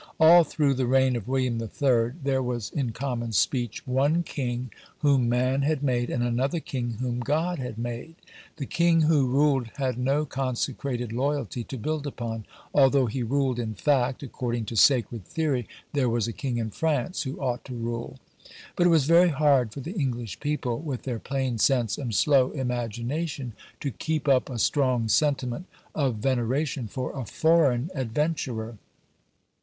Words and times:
All 0.19 0.43
through 0.43 0.73
the 0.73 0.87
reign 0.87 1.15
of 1.15 1.27
William 1.27 1.61
III. 1.61 2.13
there 2.23 2.41
was 2.41 2.71
(in 2.71 2.89
common 2.91 3.33
speech) 3.33 3.85
one 3.85 4.23
king 4.23 4.71
whom 5.01 5.29
man 5.29 5.61
had 5.61 5.83
made, 5.83 6.09
and 6.09 6.23
another 6.23 6.59
king 6.59 6.93
whom 6.93 7.19
God 7.19 7.59
had 7.59 7.77
made. 7.77 8.15
The 8.55 8.65
king 8.65 9.01
who 9.01 9.27
ruled 9.27 9.67
had 9.77 9.99
no 9.99 10.25
consecrated 10.25 11.11
loyalty 11.13 11.63
to 11.65 11.77
build 11.77 12.07
upon; 12.07 12.47
although 12.73 13.05
he 13.05 13.21
ruled 13.21 13.59
in 13.59 13.75
fact, 13.75 14.23
according 14.23 14.65
to 14.65 14.75
sacred 14.75 15.23
theory 15.23 15.67
there 15.93 16.09
was 16.09 16.27
a 16.27 16.33
king 16.33 16.57
in 16.57 16.71
France 16.71 17.21
who 17.21 17.39
ought 17.39 17.63
to 17.65 17.75
rule. 17.75 18.17
But 18.75 18.87
it 18.87 18.89
was 18.89 19.05
very 19.05 19.29
hard 19.29 19.71
for 19.71 19.81
the 19.81 19.93
English 19.93 20.39
people, 20.39 20.79
with 20.79 21.03
their 21.03 21.19
plain 21.19 21.59
sense 21.59 21.99
and 21.99 22.15
slow 22.15 22.49
imagination, 22.49 23.53
to 23.81 23.91
keep 23.91 24.27
up 24.27 24.49
a 24.49 24.57
strong 24.57 25.07
sentiment 25.09 25.67
of 25.93 26.15
veneration 26.15 26.87
for 26.87 27.15
a 27.15 27.23
foreign 27.23 27.91
adventurer. 27.93 28.79